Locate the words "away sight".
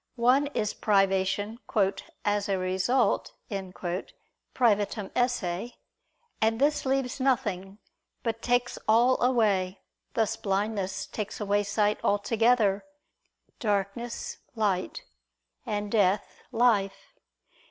11.39-11.99